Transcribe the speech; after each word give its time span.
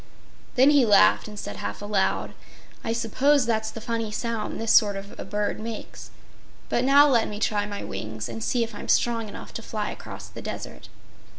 Then 0.55 0.71
he 0.71 0.83
laughed 0.83 1.27
and 1.27 1.37
said 1.37 1.57
half 1.57 1.79
aloud: 1.79 2.33
"I 2.83 2.91
suppose 2.91 3.45
that's 3.45 3.69
the 3.69 3.79
funny 3.79 4.09
sound 4.09 4.59
this 4.59 4.71
sort 4.71 4.95
of 4.97 5.13
a 5.19 5.23
bird 5.23 5.59
makes. 5.59 6.09
But 6.69 6.83
now 6.83 7.07
let 7.07 7.27
me 7.27 7.39
try 7.39 7.67
my 7.67 7.83
wings 7.83 8.27
and 8.27 8.43
see 8.43 8.63
if 8.63 8.73
I'm 8.73 8.87
strong 8.89 9.29
enough 9.29 9.53
to 9.53 9.61
fly 9.61 9.91
across 9.91 10.27
the 10.27 10.41
desert." 10.41 10.89